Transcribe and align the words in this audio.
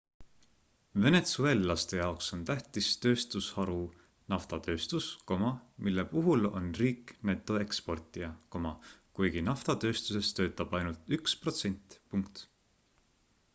venetsueellaste 1.03 1.97
jaoks 1.99 2.29
on 2.35 2.39
tähtis 2.49 2.87
tööstusharu 3.03 3.75
naftatööstus 4.33 5.09
mille 5.87 6.05
puhul 6.15 6.49
on 6.61 6.73
riik 6.83 7.13
netoeksportija 7.31 8.31
kuigi 9.19 9.43
naftatööstuses 9.51 10.31
töötab 10.41 10.73
ainult 10.81 11.13
üks 11.19 11.37
protsent 11.45 11.99